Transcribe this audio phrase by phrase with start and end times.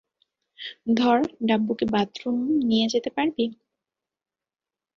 [0.97, 1.17] ধর
[1.47, 2.37] ডাব্বুকে বাথরুম
[2.61, 3.45] নিয়ে যেতে পারবি?